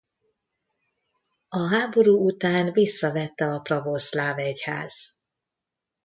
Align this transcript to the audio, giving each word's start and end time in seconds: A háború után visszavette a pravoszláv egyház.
A 1.49 1.57
háború 1.69 2.25
után 2.25 2.71
visszavette 2.71 3.45
a 3.45 3.59
pravoszláv 3.61 4.37
egyház. 4.37 5.17